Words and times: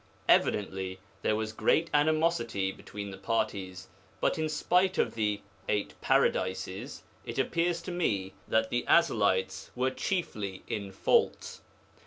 Evidently 0.27 0.97
there 1.21 1.35
was 1.35 1.53
great 1.53 1.87
animosity 1.93 2.71
between 2.71 3.11
the 3.11 3.19
parties, 3.19 3.87
but, 4.19 4.39
in 4.39 4.49
spite 4.49 4.97
of 4.97 5.13
the 5.13 5.41
Eight 5.69 5.93
Paradises, 6.01 7.03
it 7.23 7.37
appears 7.37 7.83
to 7.83 7.91
me 7.91 8.33
that 8.47 8.71
the 8.71 8.83
Ezelites 8.89 9.69
were 9.75 9.91
chiefly 9.91 10.63
in 10.67 10.91
fault. 10.91 11.61